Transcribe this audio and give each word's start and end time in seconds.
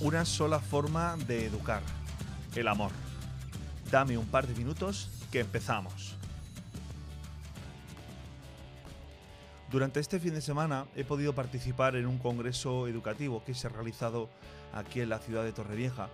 una 0.00 0.24
sola 0.24 0.60
forma 0.60 1.16
de 1.26 1.44
educar, 1.44 1.82
el 2.56 2.68
amor. 2.68 2.90
Dame 3.90 4.16
un 4.16 4.26
par 4.26 4.46
de 4.46 4.54
minutos 4.54 5.10
que 5.30 5.40
empezamos. 5.40 6.16
Durante 9.70 10.00
este 10.00 10.18
fin 10.18 10.34
de 10.34 10.40
semana 10.40 10.86
he 10.96 11.04
podido 11.04 11.34
participar 11.34 11.96
en 11.96 12.06
un 12.06 12.18
congreso 12.18 12.88
educativo 12.88 13.44
que 13.44 13.54
se 13.54 13.66
ha 13.66 13.70
realizado 13.70 14.30
aquí 14.72 15.00
en 15.00 15.10
la 15.10 15.18
ciudad 15.18 15.44
de 15.44 15.52
Torrevieja 15.52 16.08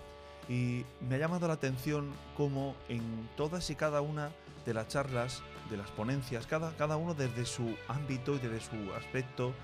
y 0.49 0.85
me 1.01 1.15
ha 1.15 1.19
llamado 1.19 1.47
la 1.47 1.55
atención 1.55 2.11
cómo 2.37 2.75
en 2.89 3.29
todas 3.37 3.71
y 3.71 3.77
cada 3.77 4.01
una 4.01 4.31
de 4.67 4.75
las 4.75 4.89
charlas, 4.89 5.43
de 5.71 5.77
las 5.77 5.91
ponencias, 5.93 6.47
cada, 6.47 6.73
cada 6.77 6.97
uno 6.97 7.15
desde 7.15 7.47
su 7.47 7.77
ámbito 7.89 8.35
y 8.35 8.39
desde 8.39 8.61
su 8.61 8.93
aspecto, 8.95 9.55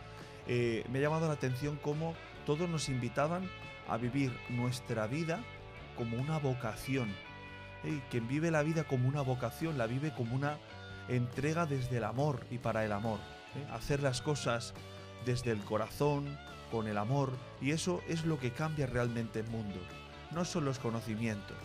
eh, 0.46 0.84
me 0.90 1.00
ha 1.00 1.02
llamado 1.02 1.26
la 1.26 1.34
atención 1.34 1.78
cómo 1.82 2.14
todos 2.46 2.68
nos 2.68 2.88
invitaban 2.88 3.48
a 3.88 3.96
vivir 3.96 4.32
nuestra 4.48 5.06
vida 5.06 5.40
como 5.96 6.16
una 6.16 6.38
vocación. 6.38 7.08
quien 8.10 8.28
vive 8.28 8.50
la 8.50 8.62
vida 8.62 8.84
como 8.84 9.08
una 9.08 9.22
vocación, 9.22 9.76
la 9.76 9.86
vive 9.86 10.12
como 10.14 10.34
una 10.34 10.58
entrega 11.08 11.66
desde 11.66 11.98
el 11.98 12.04
amor 12.04 12.46
y 12.50 12.58
para 12.58 12.84
el 12.84 12.92
amor. 12.92 13.18
¿eh? 13.56 13.66
hacer 13.72 14.02
las 14.02 14.22
cosas 14.22 14.74
desde 15.24 15.50
el 15.50 15.60
corazón, 15.60 16.38
con 16.70 16.88
el 16.88 16.96
amor, 16.96 17.30
y 17.60 17.72
eso 17.72 18.00
es 18.08 18.24
lo 18.24 18.38
que 18.38 18.52
cambia 18.52 18.86
realmente 18.86 19.40
el 19.40 19.48
mundo. 19.48 19.78
No 20.30 20.44
son 20.44 20.64
los 20.64 20.78
conocimientos. 20.78 21.56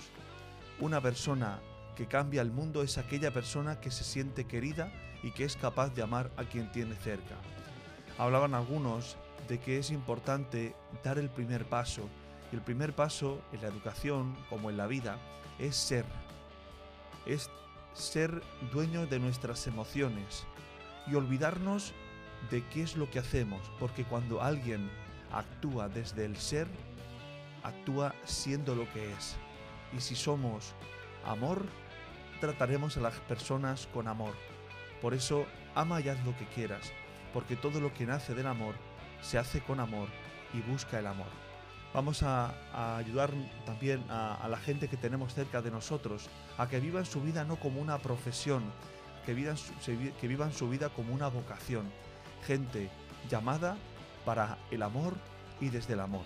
Una 0.79 1.01
persona 1.01 1.59
que 1.95 2.07
cambia 2.07 2.41
el 2.41 2.51
mundo 2.51 2.83
es 2.83 2.97
aquella 2.97 3.31
persona 3.31 3.79
que 3.79 3.89
se 3.89 4.03
siente 4.03 4.45
querida 4.45 4.91
y 5.23 5.31
que 5.31 5.45
es 5.45 5.55
capaz 5.55 5.93
de 5.95 6.03
amar 6.03 6.29
a 6.37 6.43
quien 6.43 6.71
tiene 6.71 6.95
cerca. 6.95 7.35
Hablaban 8.17 8.53
algunos 8.53 9.17
de 9.47 9.59
que 9.59 9.79
es 9.79 9.91
importante 9.91 10.75
dar 11.03 11.17
el 11.17 11.29
primer 11.29 11.65
paso, 11.65 12.09
y 12.51 12.55
el 12.55 12.61
primer 12.61 12.93
paso 12.93 13.41
en 13.53 13.61
la 13.61 13.67
educación, 13.67 14.35
como 14.49 14.69
en 14.69 14.77
la 14.77 14.87
vida, 14.87 15.17
es 15.59 15.75
ser. 15.75 16.05
Es 17.25 17.49
ser 17.93 18.41
dueño 18.71 19.05
de 19.07 19.19
nuestras 19.19 19.67
emociones, 19.67 20.45
y 21.07 21.15
olvidarnos 21.15 21.93
de 22.51 22.63
qué 22.67 22.83
es 22.83 22.95
lo 22.95 23.09
que 23.09 23.19
hacemos, 23.19 23.61
porque 23.79 24.03
cuando 24.03 24.41
alguien 24.41 24.89
actúa 25.31 25.89
desde 25.89 26.25
el 26.25 26.37
ser, 26.37 26.67
actúa 27.63 28.13
siendo 28.25 28.75
lo 28.75 28.91
que 28.93 29.11
es. 29.11 29.35
Y 29.95 30.01
si 30.01 30.15
somos 30.15 30.73
amor, 31.25 31.65
trataremos 32.39 32.97
a 32.97 33.01
las 33.01 33.15
personas 33.21 33.87
con 33.93 34.07
amor. 34.07 34.33
Por 35.01 35.13
eso, 35.13 35.45
ama 35.75 36.01
y 36.01 36.09
haz 36.09 36.23
lo 36.25 36.35
que 36.37 36.45
quieras, 36.47 36.91
porque 37.33 37.55
todo 37.55 37.79
lo 37.79 37.93
que 37.93 38.05
nace 38.05 38.33
del 38.33 38.47
amor 38.47 38.75
se 39.21 39.37
hace 39.37 39.61
con 39.61 39.79
amor 39.79 40.07
y 40.53 40.61
busca 40.61 40.99
el 40.99 41.07
amor. 41.07 41.27
Vamos 41.93 42.21
a, 42.21 42.53
ayudar 42.97 43.31
también 43.65 44.03
a, 44.09 44.47
la 44.49 44.57
gente 44.57 44.87
que 44.87 44.97
tenemos 44.97 45.33
cerca 45.33 45.61
de 45.61 45.71
nosotros 45.71 46.29
a 46.57 46.67
que 46.67 46.79
vivan 46.79 47.05
su 47.05 47.21
vida 47.21 47.43
no 47.43 47.55
como 47.55 47.81
una 47.81 47.97
profesión, 47.97 48.63
que 49.25 49.33
vivan, 49.33 49.55
que 50.19 50.27
vivan 50.27 50.53
su 50.53 50.69
vida 50.69 50.89
como 50.89 51.13
una 51.13 51.27
vocación, 51.27 51.89
gente 52.45 52.89
llamada 53.29 53.77
para 54.25 54.57
el 54.69 54.83
amor 54.83 55.15
y 55.59 55.69
desde 55.69 55.93
el 55.93 56.01
amor. 56.01 56.25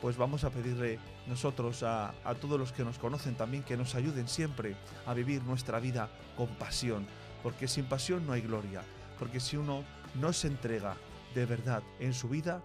Pues 0.00 0.16
vamos 0.16 0.44
a 0.44 0.50
pedirle 0.50 0.98
nosotros 1.26 1.82
a, 1.82 2.14
a 2.24 2.34
todos 2.34 2.58
los 2.58 2.72
que 2.72 2.84
nos 2.84 2.98
conocen 2.98 3.34
también 3.34 3.62
que 3.62 3.76
nos 3.76 3.94
ayuden 3.94 4.26
siempre 4.26 4.74
a 5.06 5.12
vivir 5.12 5.42
nuestra 5.42 5.80
vida 5.80 6.08
con 6.36 6.48
pasión, 6.54 7.06
porque 7.42 7.68
sin 7.68 7.84
pasión 7.84 8.26
no 8.26 8.32
hay 8.32 8.40
gloria, 8.40 8.82
porque 9.18 9.40
si 9.40 9.58
uno 9.58 9.84
no 10.14 10.32
se 10.32 10.48
entrega 10.48 10.96
de 11.34 11.46
verdad 11.46 11.82
en 11.98 12.12
su 12.12 12.28
vida, 12.28 12.62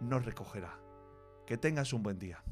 no 0.00 0.18
recogerá. 0.18 0.78
Que 1.46 1.56
tengas 1.56 1.92
un 1.92 2.02
buen 2.02 2.18
día. 2.18 2.42